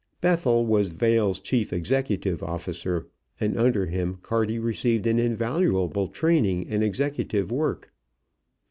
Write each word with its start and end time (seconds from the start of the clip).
Bethell 0.19 0.65
was 0.65 0.87
Vail's 0.87 1.39
chief 1.39 1.71
executive 1.71 2.41
officer, 2.41 3.05
and 3.39 3.55
under 3.55 3.85
him 3.85 4.17
Carty 4.23 4.57
received 4.57 5.05
an 5.05 5.19
invaluable 5.19 6.07
training 6.07 6.63
in 6.63 6.81
executive 6.81 7.51
work. 7.51 7.93